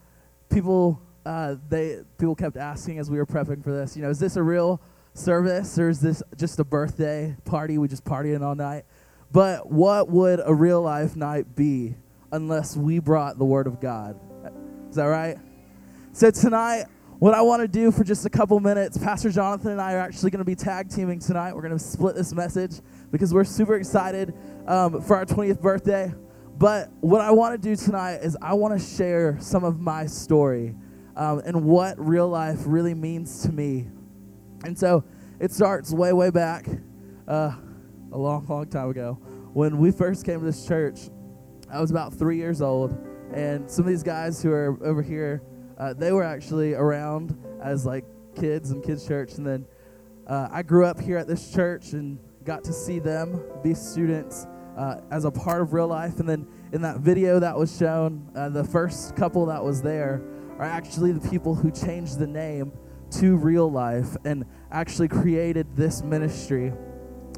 [0.51, 3.95] People, uh, they people kept asking as we were prepping for this.
[3.97, 4.81] You know, is this a real
[5.13, 7.77] service or is this just a birthday party?
[7.77, 8.87] We just partying all night.
[9.31, 11.97] But what would a real life night be
[12.33, 14.19] unless we brought the Word of God?
[14.89, 15.37] Is that right?
[16.13, 16.87] So tonight,
[17.19, 19.99] what I want to do for just a couple minutes, Pastor Jonathan and I are
[19.99, 21.55] actually going to be tag teaming tonight.
[21.55, 22.81] We're going to split this message
[23.13, 24.33] because we're super excited
[24.67, 26.11] um, for our 20th birthday.
[26.59, 30.07] But what I want to do tonight is I want to share some of my
[30.07, 30.75] story
[31.15, 33.87] um, and what real life really means to me.
[34.65, 35.05] And so
[35.39, 36.67] it starts way, way back,
[37.29, 37.55] uh,
[38.11, 39.21] a long, long time ago.
[39.53, 41.11] When we first came to this church,
[41.73, 42.99] I was about three years old,
[43.33, 45.43] and some of these guys who are over here,
[45.79, 49.35] uh, they were actually around as like kids in kids' church.
[49.35, 49.67] And then
[50.27, 54.49] uh, I grew up here at this church and got to see them be students
[54.79, 56.21] uh, as a part of real life.
[56.21, 60.23] And then in that video that was shown, uh, the first couple that was there
[60.59, 62.73] are actually the people who changed the name
[63.11, 66.73] to real life and actually created this ministry.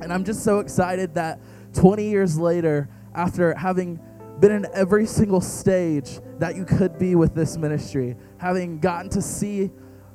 [0.03, 1.41] And I'm just so excited that
[1.75, 3.99] 20 years later, after having
[4.39, 9.23] been in every single stage that you could be with this ministry, having gotten to
[9.23, 9.71] see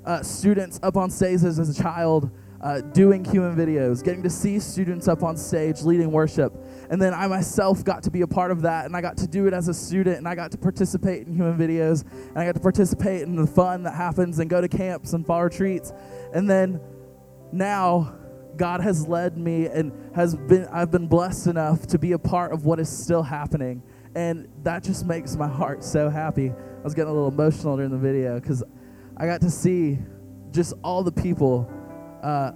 [0.05, 2.29] uh, students up on stages as a child
[2.61, 6.53] uh, doing human videos, getting to see students up on stage leading worship.
[6.89, 9.27] And then I myself got to be a part of that, and I got to
[9.27, 12.45] do it as a student, and I got to participate in human videos, and I
[12.45, 15.91] got to participate in the fun that happens and go to camps and fall retreats.
[16.33, 16.79] And then
[17.51, 18.15] now,
[18.57, 22.53] God has led me and has been I've been blessed enough to be a part
[22.53, 23.83] of what is still happening.
[24.15, 26.49] And that just makes my heart so happy.
[26.51, 28.63] I was getting a little emotional during the video because
[29.17, 29.99] I got to see
[30.51, 31.69] just all the people
[32.25, 32.51] uh,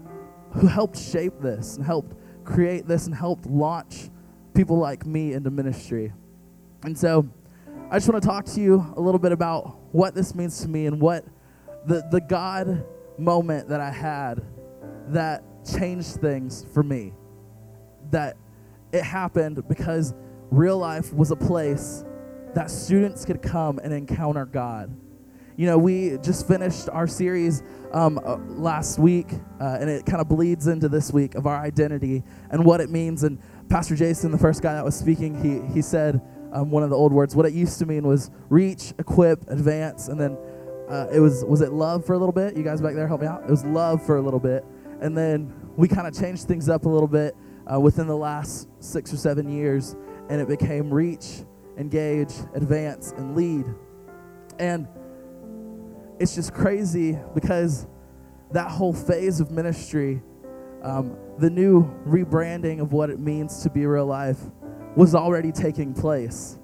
[0.53, 4.09] who helped shape this and helped create this and helped launch
[4.55, 6.11] people like me into ministry.
[6.83, 7.29] And so
[7.91, 10.67] I just want to talk to you a little bit about what this means to
[10.67, 11.23] me and what
[11.85, 12.83] the, the God
[13.19, 14.41] moment that I had
[15.09, 15.43] that
[15.77, 17.13] changed things for me.
[18.09, 18.37] That
[18.91, 20.15] it happened because
[20.49, 22.03] real life was a place
[22.55, 24.95] that students could come and encounter God.
[25.59, 29.27] You know, we just finished our series um, uh, last week,
[29.59, 32.89] uh, and it kind of bleeds into this week of our identity and what it
[32.89, 33.23] means.
[33.23, 33.37] And
[33.67, 36.21] Pastor Jason, the first guy that was speaking, he, he said
[36.53, 37.35] um, one of the old words.
[37.35, 40.37] What it used to mean was reach, equip, advance, and then
[40.87, 42.55] uh, it was was it love for a little bit.
[42.55, 43.43] You guys back there, help me out.
[43.43, 44.63] It was love for a little bit,
[45.01, 47.35] and then we kind of changed things up a little bit
[47.69, 49.97] uh, within the last six or seven years,
[50.29, 51.43] and it became reach,
[51.77, 53.65] engage, advance, and lead.
[54.57, 54.87] And
[56.19, 57.87] it's just crazy because
[58.51, 60.21] that whole phase of ministry
[60.83, 64.39] um, the new rebranding of what it means to be real life
[64.95, 66.57] was already taking place.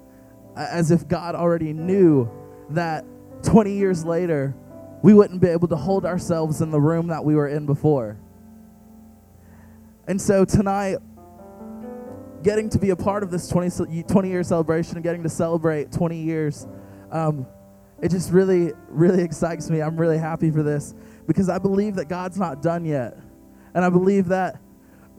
[0.56, 2.30] As if God already knew
[2.70, 3.04] that
[3.42, 4.54] 20 years later,
[5.02, 8.18] we wouldn't be able to hold ourselves in the room that we were in before.
[10.08, 10.96] And so tonight,
[12.42, 15.92] getting to be a part of this 20, 20 year celebration and getting to celebrate
[15.92, 16.66] 20 years,
[17.10, 17.46] um,
[18.02, 19.80] it just really, really excites me.
[19.80, 20.94] I'm really happy for this
[21.26, 23.16] because I believe that God's not done yet.
[23.74, 24.60] And I believe that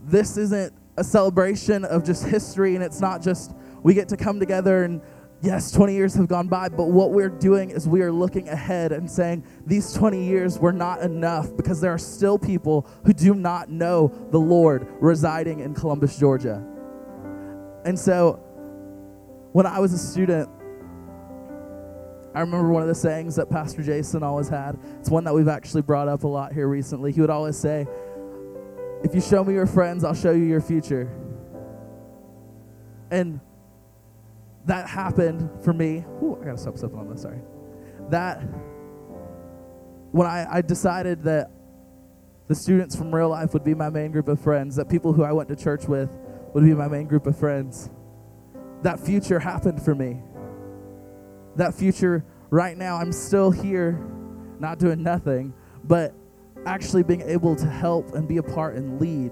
[0.03, 4.39] this isn't a celebration of just history and it's not just we get to come
[4.39, 5.01] together and
[5.41, 8.91] yes, 20 years have gone by, but what we're doing is we are looking ahead
[8.91, 13.33] and saying these 20 years were not enough because there are still people who do
[13.35, 16.65] not know the Lord residing in Columbus, Georgia.
[17.85, 18.33] And so
[19.53, 20.49] when I was a student,
[22.37, 24.77] I remember one of the sayings that Pastor Jason always had.
[24.99, 27.11] It's one that we've actually brought up a lot here recently.
[27.11, 27.87] He would always say,
[29.03, 31.11] if you show me your friends, I'll show you your future.
[33.09, 33.39] And
[34.65, 36.05] that happened for me.
[36.21, 37.39] Ooh, I gotta stop stepping on this, sorry.
[38.11, 38.43] That,
[40.11, 41.49] when I, I decided that
[42.45, 45.23] the students from real life would be my main group of friends, that people who
[45.23, 46.15] I went to church with
[46.53, 47.89] would be my main group of friends,
[48.83, 50.21] that future happened for me.
[51.57, 53.99] That future, right now, I'm still here,
[54.59, 56.13] not doing nothing, but
[56.65, 59.31] actually being able to help and be a part and lead.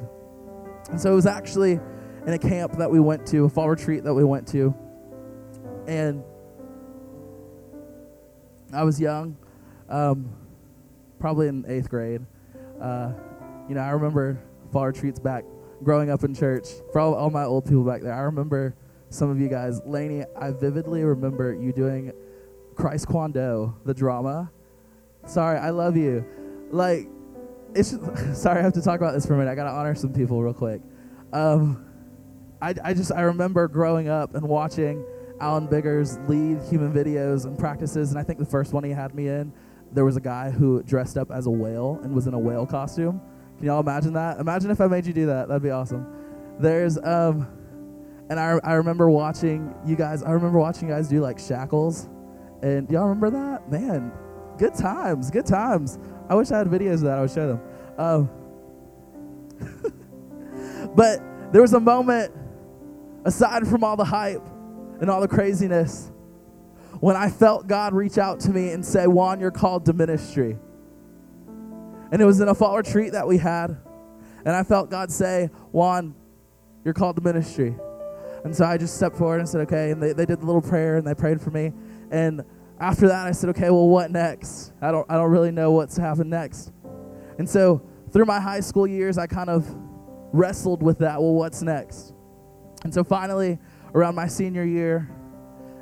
[0.89, 1.79] And so it was actually
[2.25, 4.73] in a camp that we went to, a fall retreat that we went to.
[5.87, 6.23] And
[8.73, 9.37] I was young,
[9.87, 10.29] um,
[11.19, 12.21] probably in eighth grade.
[12.81, 13.13] Uh,
[13.69, 14.39] you know, I remember
[14.71, 15.45] fall retreats back
[15.83, 16.67] growing up in church.
[16.91, 18.75] For all, all my old people back there, I remember
[19.09, 19.81] some of you guys.
[19.85, 22.11] Lainey, I vividly remember you doing
[22.75, 24.51] Christ Kwando, the drama.
[25.25, 26.25] Sorry, I love you.
[26.71, 27.07] Like,
[27.73, 29.51] it's just, sorry I have to talk about this for a minute.
[29.51, 30.81] I gotta honor some people real quick.
[31.33, 31.85] Um,
[32.61, 35.05] I, I just I remember growing up and watching
[35.39, 39.13] Alan Biggers lead human videos and practices, and I think the first one he had
[39.13, 39.51] me in,
[39.91, 42.65] there was a guy who dressed up as a whale and was in a whale
[42.65, 43.21] costume.
[43.57, 44.39] Can y'all imagine that?
[44.39, 45.47] Imagine if I made you do that.
[45.47, 46.05] That'd be awesome.
[46.59, 47.47] There's um,
[48.29, 50.23] and I I remember watching you guys.
[50.23, 52.09] I remember watching you guys do like shackles,
[52.61, 53.71] and y'all remember that?
[53.71, 54.11] Man,
[54.57, 55.99] good times, good times.
[56.29, 57.17] I wish I had videos of that.
[57.17, 57.61] I would show them.
[57.97, 58.29] Um,
[60.95, 62.33] but there was a moment,
[63.23, 64.45] aside from all the hype
[64.99, 66.11] and all the craziness,
[66.99, 70.57] when I felt God reach out to me and say, Juan, you're called to ministry.
[72.11, 73.77] And it was in a fall retreat that we had.
[74.45, 76.15] And I felt God say, Juan,
[76.83, 77.75] you're called to ministry.
[78.45, 79.89] And so I just stepped forward and said, okay.
[79.89, 81.73] And they, they did the little prayer and they prayed for me.
[82.11, 82.45] And
[82.79, 84.71] after that, I said, okay, well, what next?
[84.81, 86.71] I don't, I don't really know what's to happen next.
[87.39, 87.81] And so
[88.13, 89.67] through my high school years, I kind of
[90.31, 91.19] wrestled with that.
[91.19, 92.13] Well, what's next?
[92.83, 93.57] And so finally,
[93.95, 95.09] around my senior year,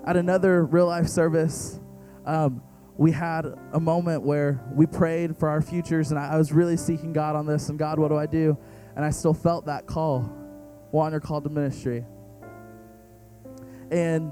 [0.07, 1.81] at another real life service,
[2.25, 2.63] um,
[2.95, 6.77] we had a moment where we prayed for our futures, and I, I, was really
[6.77, 7.67] seeking God on this.
[7.67, 8.57] And God, what do I do?
[8.95, 10.31] And I still felt that call.
[10.93, 12.05] Wander called to ministry.
[13.93, 14.31] And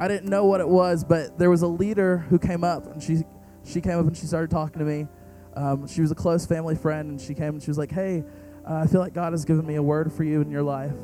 [0.00, 3.00] I didn't know what it was, but there was a leader who came up, and
[3.00, 3.22] she
[3.64, 5.06] she came up and she started talking to me.
[5.54, 8.24] Um, she was a close family friend, and she came and she was like, "Hey,
[8.68, 10.96] uh, I feel like God has given me a word for you in your life."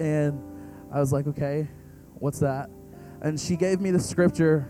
[0.00, 0.42] And
[0.92, 1.68] I was like, "Okay,
[2.14, 2.68] what's that?"
[3.22, 4.68] And she gave me the scripture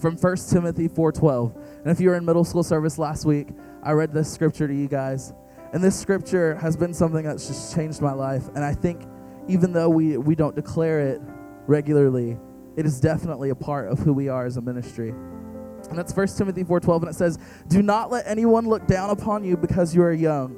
[0.00, 1.54] from 1 Timothy 4:12.
[1.82, 3.48] And if you were in middle school service last week,
[3.82, 5.34] I read this scripture to you guys.
[5.74, 8.48] And this scripture has been something that's just changed my life.
[8.54, 9.02] And I think
[9.48, 11.20] even though we, we don't declare it
[11.66, 12.38] regularly,
[12.76, 15.10] it is definitely a part of who we are as a ministry.
[15.88, 17.38] And that's 1 Timothy 4:12 and it says,
[17.68, 20.56] "Do not let anyone look down upon you because you are young,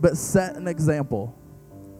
[0.00, 1.34] but set an example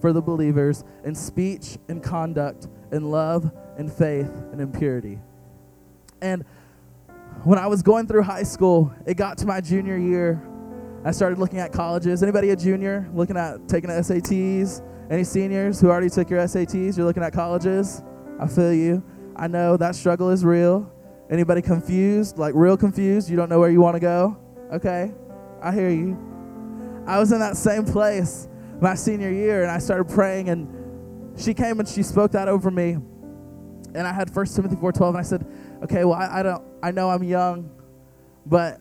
[0.01, 5.21] for the believers in speech and conduct, in love and faith and in purity."
[6.23, 6.45] And
[7.45, 10.43] when I was going through high school, it got to my junior year.
[11.05, 12.23] I started looking at colleges.
[12.23, 14.83] Anybody a junior looking at taking SATs?
[15.11, 16.97] Any seniors who already took your SATs?
[16.97, 18.03] You're looking at colleges?
[18.39, 19.03] I feel you.
[19.35, 20.91] I know that struggle is real.
[21.29, 22.39] Anybody confused?
[22.39, 23.29] Like real confused?
[23.29, 24.39] You don't know where you want to go?
[24.73, 25.13] Okay.
[25.61, 26.17] I hear you.
[27.07, 28.47] I was in that same place
[28.81, 30.69] my senior year and I started praying and
[31.37, 32.93] she came and she spoke that over me.
[33.95, 35.47] And I had 1 Timothy 4:12 and I said,
[35.83, 37.71] "Okay, well I, I don't I know I'm young,
[38.47, 38.81] but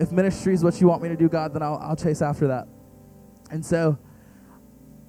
[0.00, 2.48] if ministry is what you want me to do, God, then I'll, I'll chase after
[2.48, 2.68] that."
[3.50, 3.98] And so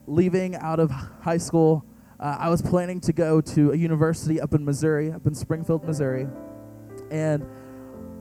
[0.07, 0.89] leaving out of
[1.21, 1.85] high school,
[2.19, 5.83] uh, I was planning to go to a university up in Missouri, up in Springfield,
[5.83, 6.27] Missouri.
[7.11, 7.45] And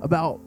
[0.02, 0.40] about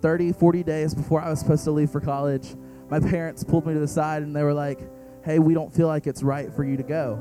[0.00, 2.56] 30, 40 days before I was supposed to leave for college,
[2.90, 4.80] my parents pulled me to the side and they were like,
[5.24, 7.20] hey, we don't feel like it's right for you to go.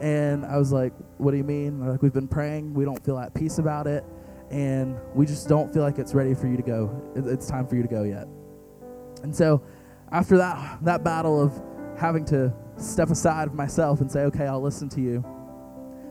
[0.00, 1.80] And I was like, what do you mean?
[1.80, 4.04] They're like, we've been praying, we don't feel at peace about it,
[4.50, 7.12] and we just don't feel like it's ready for you to go.
[7.14, 8.26] It's time for you to go yet.
[9.22, 9.62] And so
[10.10, 11.60] after that, that battle of
[11.98, 15.24] having to step aside of myself and say, okay, I'll listen to you.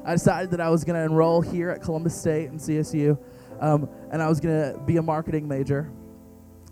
[0.05, 3.17] I decided that I was going to enroll here at Columbus State and CSU,
[3.60, 5.91] um, and I was going to be a marketing major.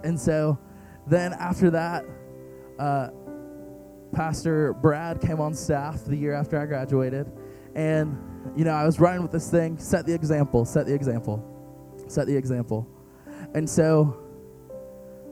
[0.03, 0.57] And so
[1.05, 2.05] then after that,
[2.79, 3.09] uh,
[4.13, 7.29] Pastor Brad came on staff the year after I graduated.
[7.75, 8.17] And,
[8.55, 11.56] you know, I was running with this thing set the example, set the example,
[12.11, 12.87] set the example.
[13.53, 14.17] And so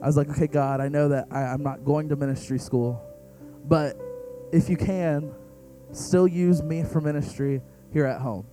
[0.02, 3.02] I was like, okay, God, I know that I, I'm not going to ministry school,
[3.64, 4.00] but
[4.52, 5.32] if you can,
[5.92, 8.46] still use me for ministry here at home.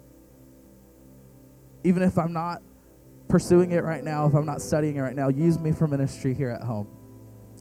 [1.84, 2.62] Even if I'm not
[3.28, 6.34] pursuing it right now, if I'm not studying it right now, use me for ministry
[6.34, 6.88] here at home.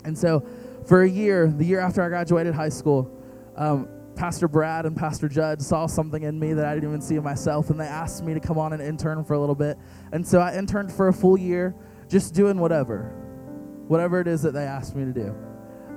[0.04, 0.47] And so,
[0.87, 3.11] for a year, the year after I graduated high school,
[3.57, 7.16] um, Pastor Brad and Pastor Judd saw something in me that I didn't even see
[7.16, 9.78] in myself, and they asked me to come on and intern for a little bit.
[10.12, 11.75] And so I interned for a full year,
[12.09, 13.14] just doing whatever,
[13.88, 15.35] whatever it is that they asked me to do.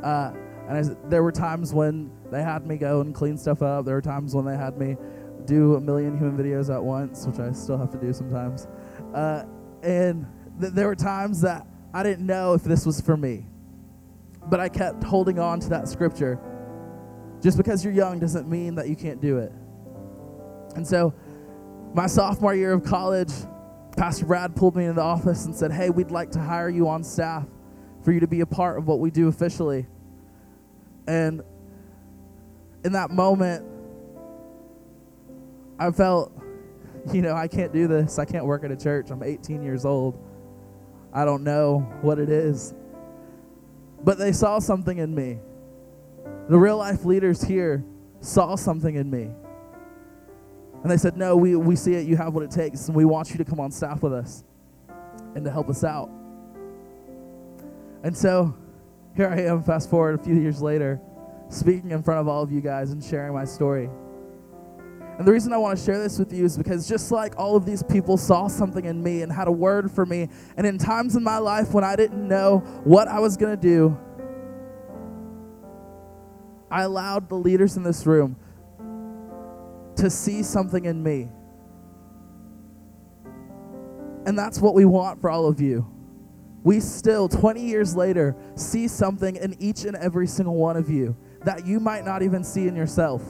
[0.04, 0.34] Uh,
[0.68, 3.86] and I, there were times when they had me go and clean stuff up.
[3.86, 4.98] There were times when they had me
[5.46, 8.68] do a million human videos at once, which I still have to do sometimes.
[9.14, 9.44] Uh,
[9.84, 10.26] and
[10.60, 13.46] th- there were times that I didn't know if this was for me.
[14.48, 16.40] But I kept holding on to that scripture
[17.46, 19.52] Just because you're young doesn't mean that you can't do it.
[20.76, 21.14] And so,
[21.94, 23.32] my sophomore year of college,
[23.96, 26.90] Pastor Brad pulled me into the office and said, Hey, we'd like to hire you
[26.90, 27.46] on staff
[28.04, 29.86] for you to be a part of what we do officially.
[31.06, 31.44] And
[32.84, 33.64] in that moment,
[35.78, 36.34] I felt,
[37.14, 38.18] you know, I can't do this.
[38.18, 39.12] I can't work at a church.
[39.12, 40.20] I'm 18 years old.
[41.14, 42.74] I don't know what it is.
[44.04, 45.38] But they saw something in me.
[46.48, 47.84] The real life leaders here
[48.20, 49.32] saw something in me.
[50.84, 52.06] And they said, No, we, we see it.
[52.06, 52.88] You have what it takes.
[52.88, 54.44] And we want you to come on staff with us
[55.34, 56.10] and to help us out.
[58.04, 58.56] And so
[59.16, 61.02] here I am, fast forward a few years later,
[61.50, 63.90] speaking in front of all of you guys and sharing my story.
[65.18, 67.56] And the reason I want to share this with you is because just like all
[67.56, 70.78] of these people saw something in me and had a word for me, and in
[70.78, 73.98] times in my life when I didn't know what I was going to do,
[76.76, 78.36] I allowed the leaders in this room
[79.96, 81.30] to see something in me.
[84.26, 85.90] And that's what we want for all of you.
[86.66, 91.16] We still, 20 years later, see something in each and every single one of you
[91.46, 93.24] that you might not even see in yourself.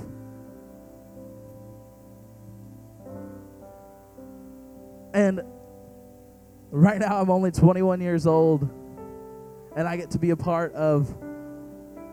[5.13, 5.43] And
[6.71, 8.67] right now, I'm only 21 years old,
[9.75, 11.15] and I get to be a part of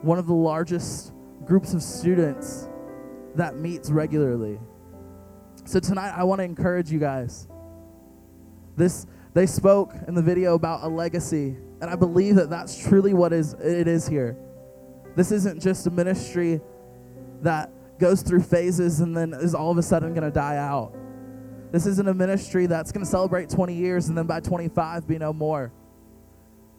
[0.03, 2.69] one of the largest groups of students
[3.35, 4.61] that meets regularly.
[5.65, 7.49] So tonight, I want to encourage you guys.
[8.77, 13.15] This they spoke in the video about a legacy, and I believe that that's truly
[13.15, 14.37] what is it is here.
[15.17, 16.61] This isn't just a ministry
[17.43, 20.95] that goes through phases and then is all of a sudden going to die out.
[21.71, 25.19] This isn't a ministry that's going to celebrate 20 years and then by 25 be
[25.19, 25.73] no more.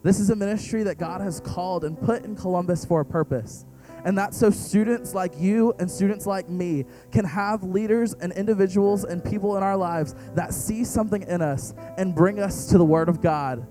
[0.03, 3.65] This is a ministry that God has called and put in Columbus for a purpose.
[4.05, 9.05] And that's so students like you and students like me can have leaders and individuals
[9.05, 12.85] and people in our lives that see something in us and bring us to the
[12.85, 13.65] Word of God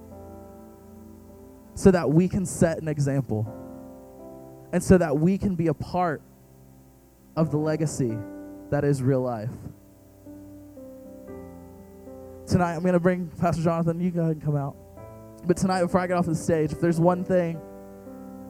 [1.74, 3.46] so that we can set an example
[4.72, 6.22] and so that we can be a part
[7.36, 8.16] of the legacy
[8.70, 9.50] that is real life
[12.52, 13.98] tonight, I'm going to bring Pastor Jonathan.
[13.98, 14.76] You go ahead and come out.
[15.46, 17.58] But tonight, before I get off the stage, if there's one thing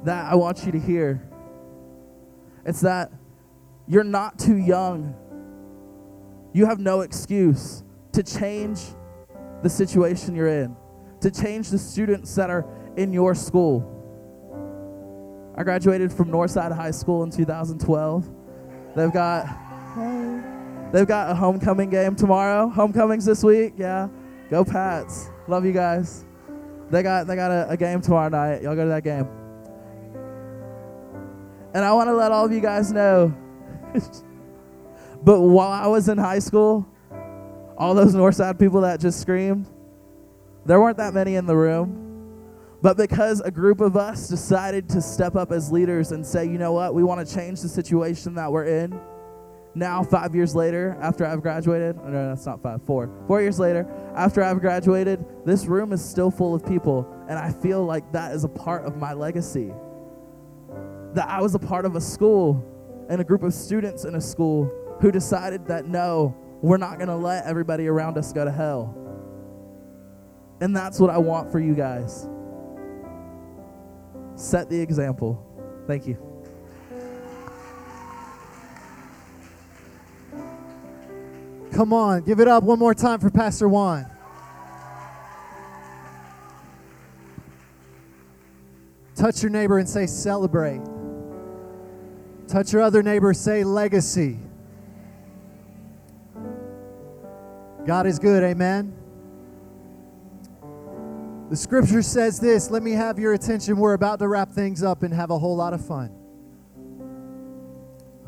[0.04, 1.22] that I want you to hear,
[2.64, 3.12] it's that
[3.86, 5.14] you're not too young.
[6.52, 8.80] You have no excuse to change
[9.62, 10.76] the situation you're in,
[11.20, 12.66] to change the students that are
[12.96, 13.88] in your school.
[15.56, 18.30] I graduated from Northside High School in 2012.
[18.94, 19.46] They've got
[20.92, 22.68] They've got a homecoming game tomorrow.
[22.68, 23.72] Homecomings this week.
[23.78, 24.08] Yeah.
[24.50, 25.30] Go Pats.
[25.48, 26.26] Love you guys.
[26.90, 28.62] They got they got a, a game tomorrow night.
[28.62, 29.26] Y'all go to that game.
[31.74, 33.34] And I want to let all of you guys know.
[35.22, 36.86] but while I was in high school,
[37.78, 39.66] all those Northside people that just screamed,
[40.66, 41.98] there weren't that many in the room.
[42.82, 46.58] But because a group of us decided to step up as leaders and say, you
[46.58, 49.00] know what, we want to change the situation that we're in
[49.74, 53.08] now, five years later, after I've graduated, oh, no, that's not five, four.
[53.26, 57.52] Four years later, after I've graduated, this room is still full of people, and I
[57.52, 59.72] feel like that is a part of my legacy.
[61.14, 62.64] That I was a part of a school
[63.08, 67.08] and a group of students in a school who decided that no, we're not going
[67.08, 68.96] to let everybody around us go to hell.
[70.60, 72.28] And that's what I want for you guys.
[74.36, 75.44] Set the example.
[75.86, 76.16] Thank you.
[81.72, 84.06] Come on, give it up one more time for Pastor Juan.
[89.16, 90.80] Touch your neighbor and say, celebrate.
[92.52, 94.38] Touch your other neighbor, say, legacy.
[97.86, 98.94] God is good, amen.
[101.48, 102.70] The scripture says this.
[102.70, 103.78] Let me have your attention.
[103.78, 106.14] We're about to wrap things up and have a whole lot of fun.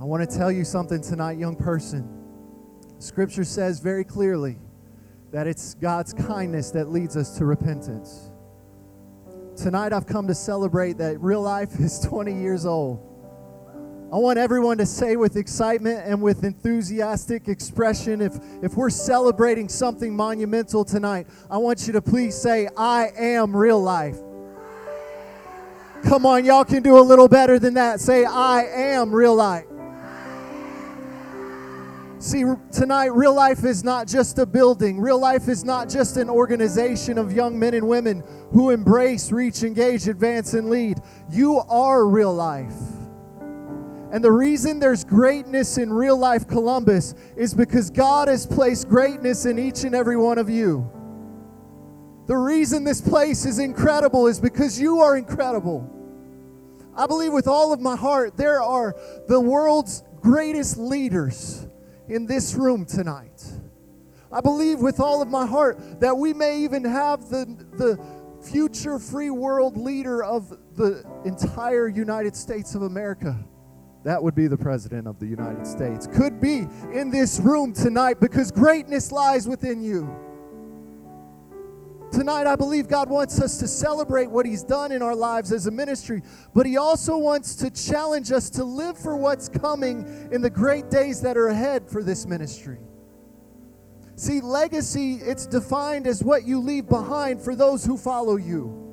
[0.01, 2.09] I want to tell you something tonight, young person.
[3.01, 4.57] Scripture says very clearly
[5.33, 8.31] that it's God's kindness that leads us to repentance.
[9.55, 13.11] Tonight, I've come to celebrate that real life is 20 years old.
[14.13, 19.69] I want everyone to say with excitement and with enthusiastic expression if, if we're celebrating
[19.69, 24.19] something monumental tonight, I want you to please say, I am real life.
[26.05, 27.99] Come on, y'all can do a little better than that.
[27.99, 29.65] Say, I am real life.
[32.19, 35.01] See, tonight, real life is not just a building.
[35.01, 39.63] Real life is not just an organization of young men and women who embrace, reach,
[39.63, 40.99] engage, advance, and lead.
[41.31, 42.73] You are real life.
[44.15, 49.45] And the reason there's greatness in real life Columbus is because God has placed greatness
[49.45, 50.89] in each and every one of you.
[52.29, 55.91] The reason this place is incredible is because you are incredible.
[56.97, 58.95] I believe with all of my heart there are
[59.27, 61.67] the world's greatest leaders
[62.07, 63.43] in this room tonight.
[64.31, 67.99] I believe with all of my heart that we may even have the, the
[68.49, 73.45] future free world leader of the entire United States of America
[74.05, 78.21] that would be the President of the United States, could be in this room tonight
[78.21, 80.15] because greatness lies within you.
[82.13, 85.67] Tonight, I believe God wants us to celebrate what He's done in our lives as
[85.67, 86.23] a ministry,
[86.55, 90.91] but He also wants to challenge us to live for what's coming in the great
[90.91, 92.79] days that are ahead for this ministry.
[94.17, 98.84] See, legacy, it's defined as what you leave behind for those who follow you.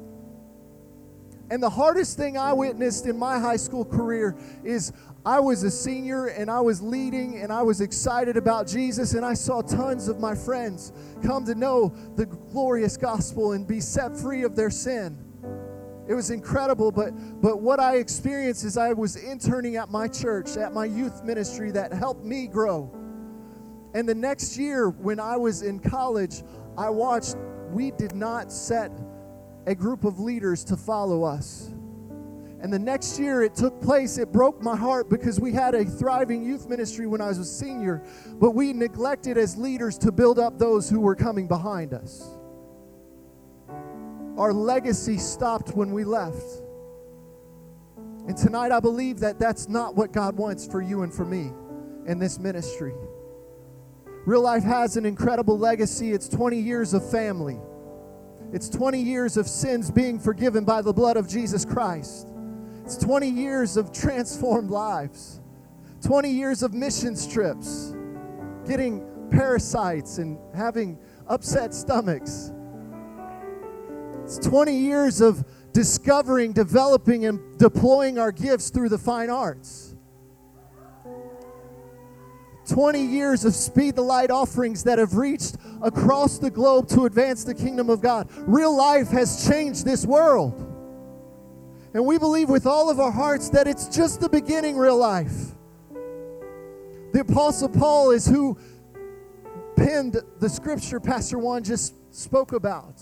[1.51, 4.93] And the hardest thing I witnessed in my high school career is
[5.25, 9.25] I was a senior and I was leading and I was excited about Jesus, and
[9.25, 14.15] I saw tons of my friends come to know the glorious gospel and be set
[14.15, 15.17] free of their sin.
[16.08, 20.55] It was incredible, but, but what I experienced is I was interning at my church,
[20.55, 22.89] at my youth ministry that helped me grow.
[23.93, 26.43] And the next year, when I was in college,
[26.77, 27.36] I watched,
[27.72, 28.89] we did not set
[29.65, 31.72] a group of leaders to follow us.
[32.62, 35.84] And the next year it took place, it broke my heart because we had a
[35.84, 38.03] thriving youth ministry when I was a senior,
[38.39, 42.30] but we neglected as leaders to build up those who were coming behind us.
[44.38, 46.46] Our legacy stopped when we left.
[48.27, 51.51] And tonight I believe that that's not what God wants for you and for me
[52.06, 52.94] in this ministry.
[54.25, 56.12] Real life has an incredible legacy.
[56.12, 57.60] It's 20 years of family.
[58.53, 62.27] It's 20 years of sins being forgiven by the blood of Jesus Christ.
[62.84, 65.39] It's 20 years of transformed lives.
[66.03, 67.93] 20 years of missions trips,
[68.67, 72.51] getting parasites and having upset stomachs.
[74.24, 79.91] It's 20 years of discovering, developing, and deploying our gifts through the fine arts.
[82.72, 87.44] 20 years of Speed the Light offerings that have reached across the globe to advance
[87.44, 88.29] the kingdom of God.
[88.48, 90.53] Real life has changed this world.
[91.94, 95.51] And we believe with all of our hearts that it's just the beginning, real life.
[97.12, 98.57] The Apostle Paul is who
[99.75, 103.01] penned the scripture Pastor Juan just spoke about.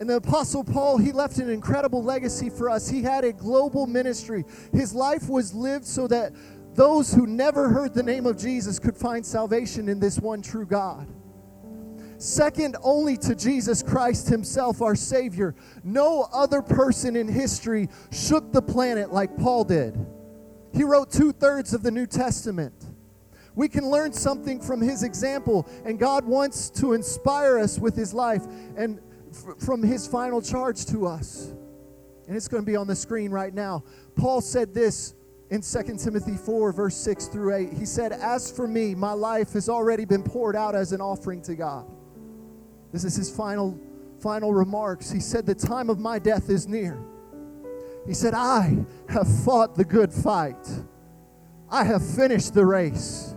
[0.00, 2.88] And the Apostle Paul, he left an incredible legacy for us.
[2.88, 4.46] He had a global ministry.
[4.72, 6.32] His life was lived so that
[6.74, 10.66] those who never heard the name of Jesus could find salvation in this one true
[10.66, 11.06] God.
[12.18, 18.62] Second only to Jesus Christ Himself, our Savior, no other person in history shook the
[18.62, 19.98] planet like Paul did.
[20.72, 22.74] He wrote two thirds of the New Testament.
[23.54, 28.14] We can learn something from his example, and God wants to inspire us with his
[28.14, 31.52] life and f- from his final charge to us.
[32.28, 33.84] And it's going to be on the screen right now.
[34.16, 35.14] Paul said this
[35.52, 37.74] in 2 Timothy 4, verse 6 through 8.
[37.74, 41.42] He said, As for me, my life has already been poured out as an offering
[41.42, 41.84] to God.
[42.90, 43.78] This is his final,
[44.22, 45.10] final remarks.
[45.10, 46.98] He said, The time of my death is near.
[48.06, 48.78] He said, I
[49.10, 50.66] have fought the good fight.
[51.70, 53.34] I have finished the race.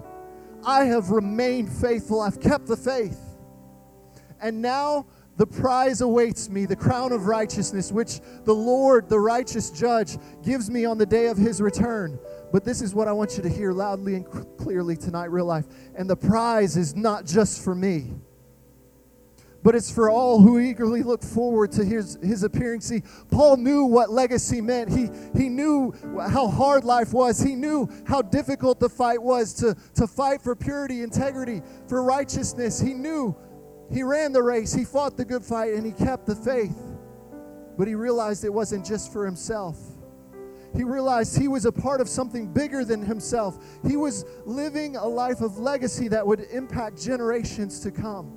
[0.65, 2.21] I have remained faithful.
[2.21, 3.19] I've kept the faith.
[4.41, 5.05] And now
[5.37, 10.69] the prize awaits me, the crown of righteousness, which the Lord, the righteous judge, gives
[10.69, 12.17] me on the day of his return.
[12.53, 15.65] But this is what I want you to hear loudly and clearly tonight, real life.
[15.95, 18.13] And the prize is not just for me,
[19.61, 22.79] but it's for all who eagerly look forward to his, his appearing.
[22.81, 24.89] See, Paul knew what legacy meant.
[24.89, 25.91] He, he knew
[26.29, 27.41] how hard life was.
[27.41, 32.79] He knew how difficult the fight was to, to fight for purity, integrity, for righteousness.
[32.79, 33.35] He knew
[33.91, 36.77] he ran the race, he fought the good fight, and he kept the faith.
[37.77, 39.77] But he realized it wasn't just for himself.
[40.75, 43.57] He realized he was a part of something bigger than himself.
[43.87, 48.33] He was living a life of legacy that would impact generations to come.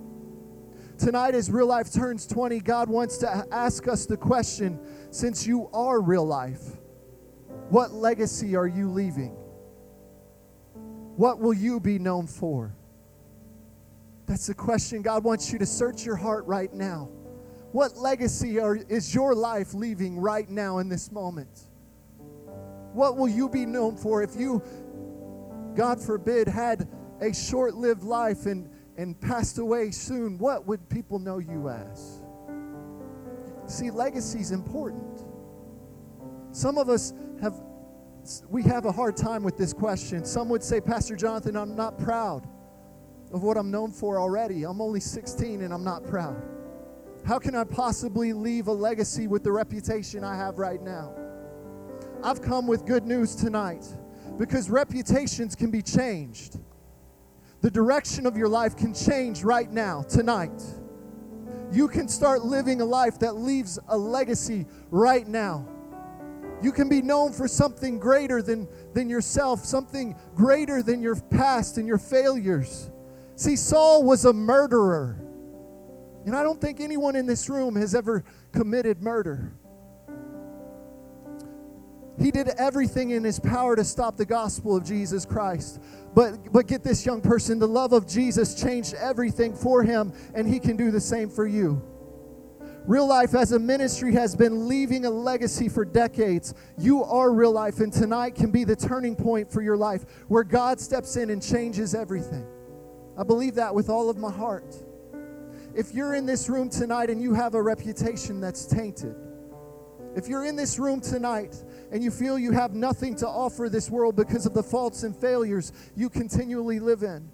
[0.98, 4.80] Tonight, as Real Life turns 20, God wants to ask us the question
[5.10, 6.62] since you are real life,
[7.70, 9.36] what legacy are you leaving?
[11.16, 12.74] What will you be known for?
[14.28, 17.08] That's the question God wants you to search your heart right now.
[17.72, 21.62] What legacy are, is your life leaving right now in this moment?
[22.92, 24.62] What will you be known for if you,
[25.74, 26.88] God forbid, had
[27.22, 30.36] a short lived life and, and passed away soon?
[30.36, 32.20] What would people know you as?
[33.66, 35.24] See, legacy is important.
[36.52, 37.54] Some of us have
[38.46, 40.22] we have a hard time with this question.
[40.22, 42.46] Some would say, Pastor Jonathan, I'm not proud
[43.32, 44.64] of what I'm known for already.
[44.64, 46.42] I'm only 16 and I'm not proud.
[47.24, 51.14] How can I possibly leave a legacy with the reputation I have right now?
[52.22, 53.84] I've come with good news tonight
[54.38, 56.58] because reputations can be changed.
[57.60, 60.62] The direction of your life can change right now, tonight.
[61.72, 65.66] You can start living a life that leaves a legacy right now.
[66.62, 71.78] You can be known for something greater than, than yourself, something greater than your past
[71.78, 72.90] and your failures.
[73.38, 75.16] See, Saul was a murderer.
[76.26, 79.52] And I don't think anyone in this room has ever committed murder.
[82.20, 85.80] He did everything in his power to stop the gospel of Jesus Christ.
[86.16, 90.48] But, but get this, young person, the love of Jesus changed everything for him, and
[90.48, 91.80] he can do the same for you.
[92.86, 96.54] Real Life as a ministry has been leaving a legacy for decades.
[96.76, 100.42] You are Real Life, and tonight can be the turning point for your life where
[100.42, 102.44] God steps in and changes everything.
[103.18, 104.76] I believe that with all of my heart.
[105.74, 109.16] If you're in this room tonight and you have a reputation that's tainted,
[110.14, 113.90] if you're in this room tonight and you feel you have nothing to offer this
[113.90, 117.28] world because of the faults and failures you continually live in,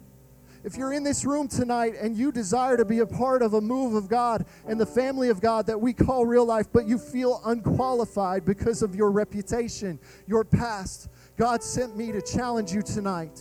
[0.63, 3.61] if you're in this room tonight and you desire to be a part of a
[3.61, 6.97] move of God and the family of God that we call real life, but you
[6.97, 13.39] feel unqualified because of your reputation, your past, God sent me to challenge you tonight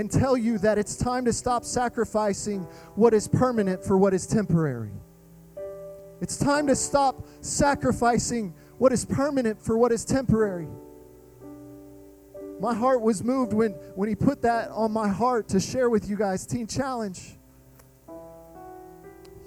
[0.00, 2.62] and tell you that it's time to stop sacrificing
[2.94, 4.92] what is permanent for what is temporary.
[6.22, 10.68] It's time to stop sacrificing what is permanent for what is temporary.
[12.60, 16.08] My heart was moved when, when he put that on my heart to share with
[16.08, 16.46] you guys.
[16.46, 17.36] Teen Challenge.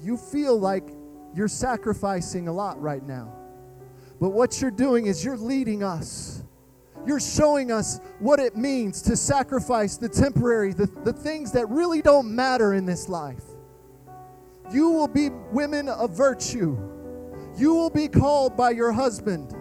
[0.03, 0.87] You feel like
[1.33, 3.33] you're sacrificing a lot right now.
[4.21, 6.42] But what you're doing is you're leading us.
[7.05, 12.01] You're showing us what it means to sacrifice the temporary, the, the things that really
[12.01, 13.43] don't matter in this life.
[14.71, 16.77] You will be women of virtue.
[17.57, 19.53] You will be called by your husband.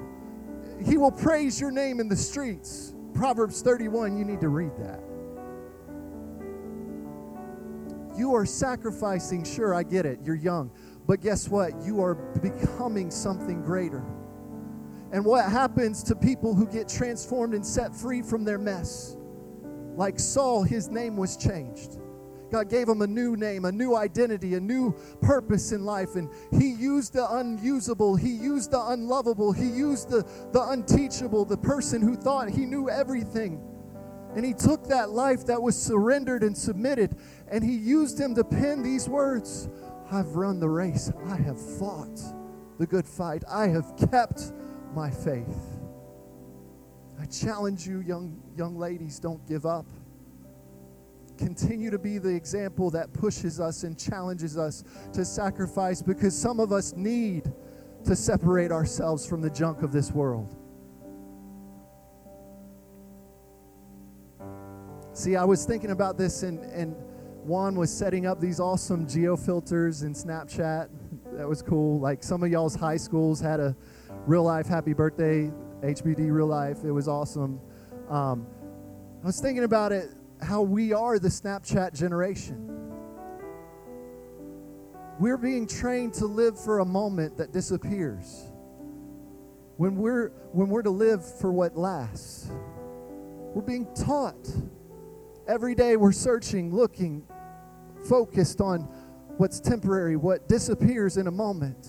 [0.85, 2.95] He will praise your name in the streets.
[3.15, 5.01] Proverbs 31, you need to read that.
[8.17, 10.71] You are sacrificing, sure, I get it, you're young.
[11.07, 11.73] But guess what?
[11.85, 14.05] You are becoming something greater.
[15.13, 19.17] And what happens to people who get transformed and set free from their mess?
[19.95, 21.99] Like Saul, his name was changed.
[22.51, 26.17] God gave him a new name, a new identity, a new purpose in life.
[26.17, 31.57] And he used the unusable, he used the unlovable, he used the, the unteachable, the
[31.57, 33.63] person who thought he knew everything.
[34.35, 37.17] And he took that life that was surrendered and submitted,
[37.51, 39.69] and he used him to pen these words
[40.11, 42.21] I've run the race, I have fought
[42.79, 44.53] the good fight, I have kept
[44.95, 45.79] my faith.
[47.21, 49.87] I challenge you, young, young ladies, don't give up
[51.43, 56.61] continue to be the example that pushes us and challenges us to sacrifice because some
[56.61, 57.53] of us need
[58.05, 60.57] to separate ourselves from the junk of this world.
[65.15, 66.97] See, I was thinking about this, and, and
[67.45, 70.89] Juan was setting up these awesome geo filters in Snapchat.
[71.33, 71.99] That was cool.
[71.99, 73.75] Like some of y'all's high schools had a
[74.27, 75.51] real life happy birthday,
[75.83, 76.85] HBD real life.
[76.85, 77.61] It was awesome.
[78.09, 78.47] Um,
[79.23, 82.69] I was thinking about it how we are the Snapchat generation.
[85.19, 88.51] We're being trained to live for a moment that disappears.
[89.77, 92.51] When we're, when we're to live for what lasts,
[93.55, 94.49] we're being taught.
[95.49, 97.27] Every day we're searching, looking,
[98.09, 98.83] focused on
[99.37, 101.89] what's temporary, what disappears in a moment.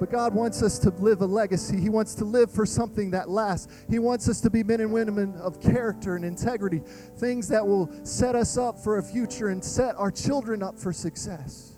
[0.00, 1.78] But God wants us to live a legacy.
[1.78, 3.84] He wants to live for something that lasts.
[3.90, 6.80] He wants us to be men and women of character and integrity,
[7.18, 10.90] things that will set us up for a future and set our children up for
[10.90, 11.76] success.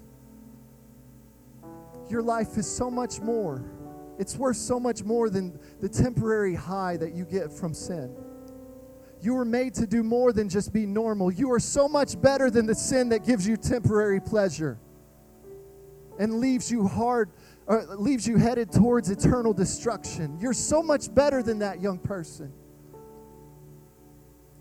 [2.08, 3.64] Your life is so much more.
[4.20, 8.14] It's worth so much more than the temporary high that you get from sin.
[9.20, 11.32] You were made to do more than just be normal.
[11.32, 14.78] You are so much better than the sin that gives you temporary pleasure
[16.18, 17.30] and leaves you hard
[17.66, 20.38] or leaves you headed towards eternal destruction.
[20.40, 22.53] You're so much better than that young person.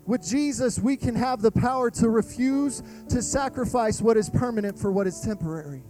[0.04, 4.90] With Jesus, we can have the power to refuse to sacrifice what is permanent for
[4.90, 5.82] what is temporary,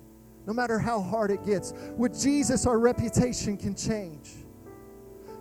[0.46, 1.72] no matter how hard it gets.
[1.96, 4.32] With Jesus, our reputation can change.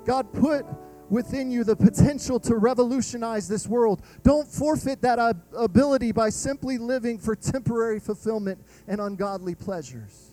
[0.06, 0.66] God put
[1.10, 4.02] within you the potential to revolutionize this world.
[4.24, 5.20] Don't forfeit that
[5.58, 8.58] ability by simply living for temporary fulfillment
[8.88, 10.31] and ungodly pleasures.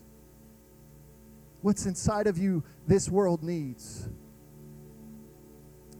[1.61, 4.09] What's inside of you, this world needs.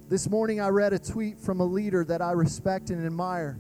[0.09, 3.59] This morning I read a tweet from a leader that I respect and admire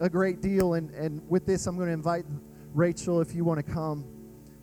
[0.00, 0.74] a great deal.
[0.74, 2.24] And, and with this, I'm going to invite
[2.72, 4.04] Rachel if you want to come.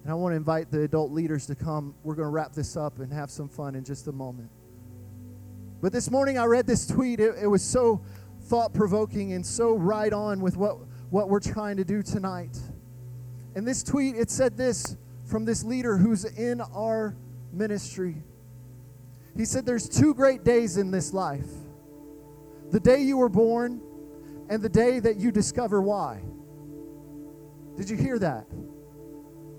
[0.03, 1.93] And I want to invite the adult leaders to come.
[2.03, 4.49] We're going to wrap this up and have some fun in just a moment.
[5.81, 7.19] But this morning I read this tweet.
[7.19, 8.01] It, it was so
[8.43, 10.77] thought provoking and so right on with what,
[11.09, 12.57] what we're trying to do tonight.
[13.55, 17.15] And this tweet, it said this from this leader who's in our
[17.51, 18.23] ministry.
[19.35, 21.47] He said, There's two great days in this life
[22.71, 23.81] the day you were born
[24.49, 26.21] and the day that you discover why.
[27.77, 28.45] Did you hear that?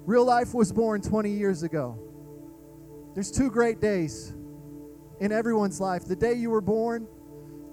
[0.04, 1.98] Real life was born 20 years ago.
[3.14, 4.34] There's two great days
[5.20, 7.08] in everyone's life the day you were born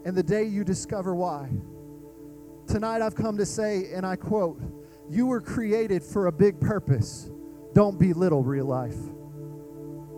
[0.06, 1.50] and the day you discover why.
[2.68, 4.62] Tonight I've come to say, and I quote,
[5.10, 7.30] You were created for a big purpose.
[7.74, 8.98] Don't belittle real life.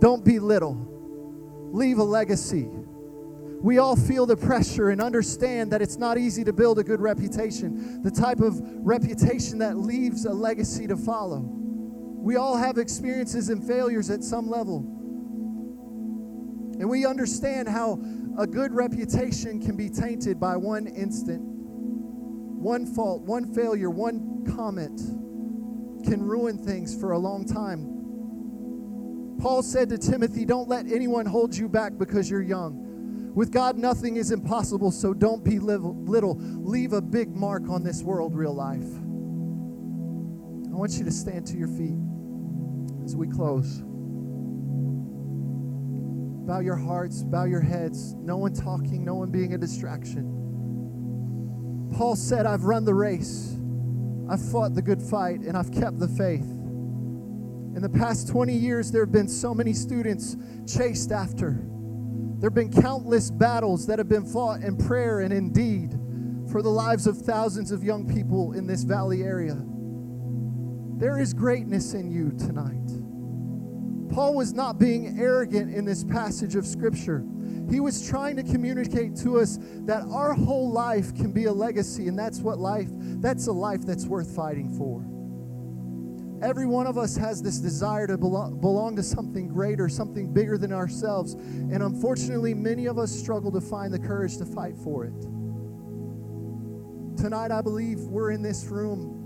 [0.01, 0.77] Don't belittle.
[1.71, 2.67] Leave a legacy.
[3.61, 6.99] We all feel the pressure and understand that it's not easy to build a good
[6.99, 11.39] reputation, the type of reputation that leaves a legacy to follow.
[11.39, 14.79] We all have experiences and failures at some level.
[16.77, 18.01] And we understand how
[18.37, 24.99] a good reputation can be tainted by one instant, one fault, one failure, one comment
[26.05, 27.95] can ruin things for a long time.
[29.41, 33.33] Paul said to Timothy, Don't let anyone hold you back because you're young.
[33.35, 36.37] With God, nothing is impossible, so don't be little.
[36.39, 38.87] Leave a big mark on this world, real life.
[40.71, 41.97] I want you to stand to your feet
[43.03, 43.81] as we close.
[46.45, 48.13] Bow your hearts, bow your heads.
[48.15, 50.31] No one talking, no one being a distraction.
[51.97, 53.54] Paul said, I've run the race.
[54.29, 56.41] I've fought the good fight and I've kept the faith.
[57.75, 61.59] In the past 20 years, there have been so many students chased after.
[62.39, 65.99] There have been countless battles that have been fought in prayer and in deed
[66.51, 69.57] for the lives of thousands of young people in this valley area.
[70.97, 73.04] There is greatness in you tonight.
[74.15, 77.25] Paul was not being arrogant in this passage of Scripture.
[77.69, 82.07] He was trying to communicate to us that our whole life can be a legacy,
[82.07, 85.01] and that's what life, that's a life that's worth fighting for.
[86.47, 90.57] Every one of us has this desire to belong, belong to something greater, something bigger
[90.57, 91.33] than ourselves.
[91.33, 95.21] And unfortunately, many of us struggle to find the courage to fight for it.
[97.17, 99.24] Tonight, I believe we're in this room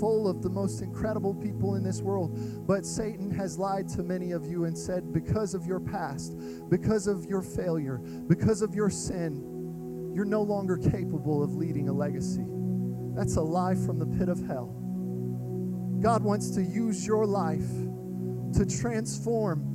[0.00, 2.66] full of the most incredible people in this world.
[2.66, 6.36] But Satan has lied to many of you and said, because of your past,
[6.68, 11.92] because of your failure, because of your sin, you're no longer capable of leading a
[11.92, 12.44] legacy.
[13.14, 14.78] That's a lie from the pit of hell.
[16.00, 17.70] God wants to use your life
[18.54, 19.71] to transform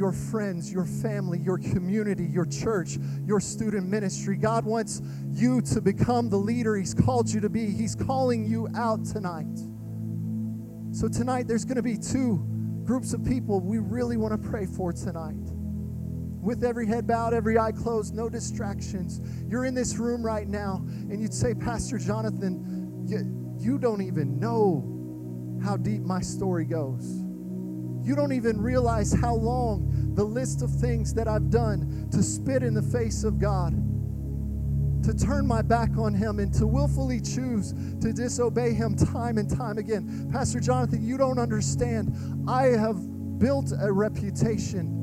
[0.00, 4.34] your friends, your family, your community, your church, your student ministry.
[4.34, 7.66] God wants you to become the leader He's called you to be.
[7.66, 9.58] He's calling you out tonight.
[10.92, 12.42] So, tonight, there's going to be two
[12.84, 15.36] groups of people we really want to pray for tonight.
[15.36, 19.20] With every head bowed, every eye closed, no distractions.
[19.46, 24.40] You're in this room right now, and you'd say, Pastor Jonathan, you, you don't even
[24.40, 27.29] know how deep my story goes.
[28.02, 32.62] You don't even realize how long the list of things that I've done to spit
[32.62, 33.72] in the face of God,
[35.04, 39.48] to turn my back on Him, and to willfully choose to disobey Him time and
[39.48, 40.28] time again.
[40.32, 42.14] Pastor Jonathan, you don't understand.
[42.48, 42.98] I have
[43.38, 44.96] built a reputation,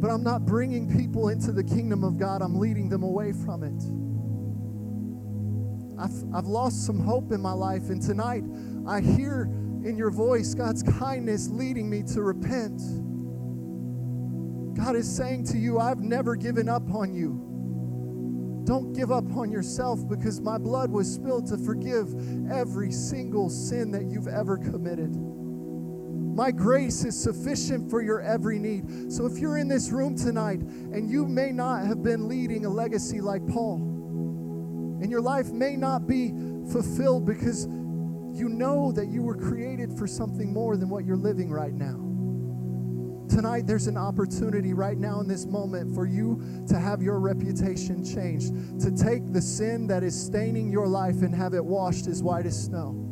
[0.00, 3.62] but I'm not bringing people into the kingdom of God, I'm leading them away from
[3.62, 3.82] it.
[6.00, 7.90] I've, I've lost some hope in my life.
[7.90, 8.42] And tonight,
[8.86, 9.50] I hear
[9.84, 12.80] in your voice God's kindness leading me to repent.
[14.76, 18.62] God is saying to you, I've never given up on you.
[18.64, 22.14] Don't give up on yourself because my blood was spilled to forgive
[22.50, 25.14] every single sin that you've ever committed.
[25.14, 29.12] My grace is sufficient for your every need.
[29.12, 32.70] So if you're in this room tonight and you may not have been leading a
[32.70, 33.76] legacy like Paul,
[35.02, 36.28] and your life may not be
[36.70, 37.66] fulfilled because
[38.32, 42.06] you know that you were created for something more than what you're living right now.
[43.28, 48.04] Tonight, there's an opportunity right now in this moment for you to have your reputation
[48.04, 52.24] changed, to take the sin that is staining your life and have it washed as
[52.24, 53.06] white as snow.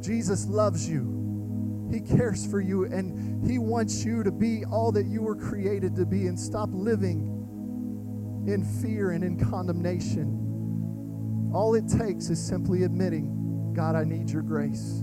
[0.00, 1.88] Jesus loves you.
[1.92, 5.94] He cares for you and He wants you to be all that you were created
[5.96, 7.30] to be and stop living
[8.48, 10.40] in fear and in condemnation.
[11.54, 13.43] All it takes is simply admitting,
[13.74, 15.02] God, I need your grace.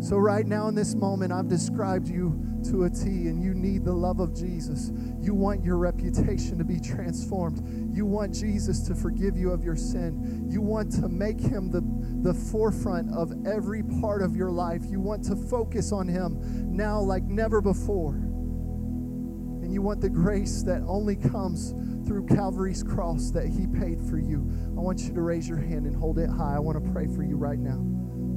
[0.00, 3.84] So, right now in this moment, I've described you to a T, and you need
[3.84, 4.90] the love of Jesus.
[5.20, 7.94] You want your reputation to be transformed.
[7.94, 10.46] You want Jesus to forgive you of your sin.
[10.48, 11.82] You want to make him the,
[12.22, 14.82] the forefront of every part of your life.
[14.88, 16.38] You want to focus on him
[16.74, 18.14] now like never before.
[18.14, 21.74] And you want the grace that only comes
[22.10, 24.44] through Calvary's cross that he paid for you.
[24.76, 26.56] I want you to raise your hand and hold it high.
[26.56, 27.86] I want to pray for you right now.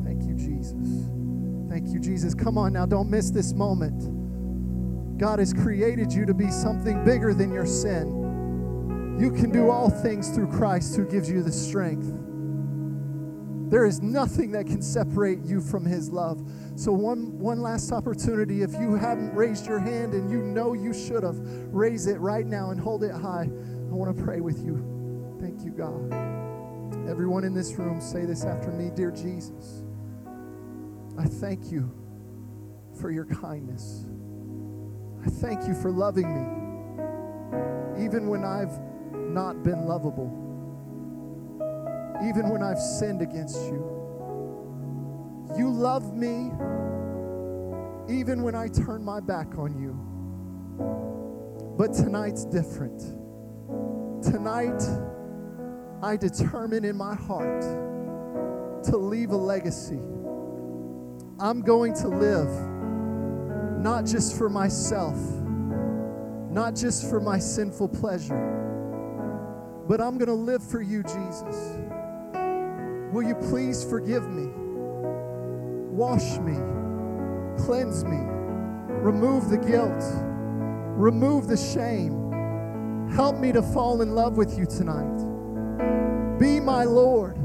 [0.05, 1.09] Thank you, Jesus.
[1.71, 2.35] Thank you, Jesus.
[2.35, 5.17] Come on now, don't miss this moment.
[5.17, 9.17] God has created you to be something bigger than your sin.
[9.19, 12.05] You can do all things through Christ who gives you the strength.
[13.73, 16.47] There is nothing that can separate you from his love.
[16.75, 20.93] So one one last opportunity if you haven't raised your hand and you know you
[20.93, 21.39] should have,
[21.73, 23.49] raise it right now and hold it high.
[23.49, 24.75] I want to pray with you.
[25.41, 26.13] Thank you, God.
[27.09, 29.81] Everyone in this room say this after me, dear Jesus.
[31.17, 31.91] I thank you
[33.01, 34.05] for your kindness.
[35.25, 38.79] I thank you for loving me, even when I've
[39.13, 40.42] not been lovable,
[42.21, 43.89] even when I've sinned against you.
[45.57, 46.51] You love me
[48.09, 49.93] even when I turn my back on you.
[51.77, 52.99] But tonight's different.
[54.23, 54.81] Tonight,
[56.01, 57.61] I determine in my heart
[58.85, 59.99] to leave a legacy
[61.39, 62.49] I'm going to live
[63.79, 65.17] not just for myself,
[66.49, 68.61] not just for my sinful pleasure,
[69.87, 71.77] but I'm going to live for you, Jesus.
[73.13, 74.49] Will you please forgive me?
[75.91, 76.57] Wash me,
[77.63, 78.17] cleanse me,
[78.89, 80.03] remove the guilt,
[80.97, 83.11] remove the shame.
[83.11, 86.39] Help me to fall in love with you tonight.
[86.39, 87.35] Be my Lord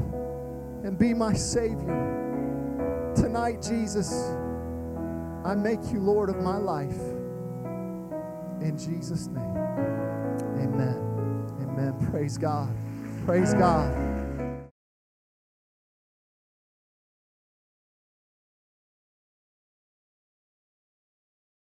[0.83, 3.13] and be my Savior.
[3.15, 4.11] Tonight, Jesus,
[5.45, 6.99] I make you Lord of my life.
[8.59, 9.57] In Jesus' name,
[10.57, 11.45] amen.
[11.61, 12.09] Amen.
[12.09, 12.75] Praise God.
[13.23, 14.18] Praise God.